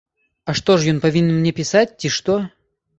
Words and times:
А 0.49 0.55
што 0.59 0.77
ж 0.79 0.95
ён 0.95 1.03
павінен 1.05 1.37
мне 1.43 1.55
пісаць, 1.63 1.87
ці 1.99 2.15
што? 2.21 2.45